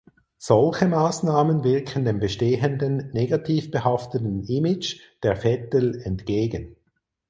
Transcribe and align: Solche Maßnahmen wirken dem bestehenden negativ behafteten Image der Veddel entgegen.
Solche 0.39 0.87
Maßnahmen 0.87 1.63
wirken 1.63 2.05
dem 2.05 2.17
bestehenden 2.19 3.11
negativ 3.13 3.69
behafteten 3.69 4.43
Image 4.45 4.99
der 5.21 5.35
Veddel 5.43 6.01
entgegen. 6.01 6.75